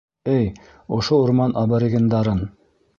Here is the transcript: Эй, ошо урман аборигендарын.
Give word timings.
Эй, 0.35 0.47
ошо 0.97 1.21
урман 1.27 1.55
аборигендарын. 1.65 2.41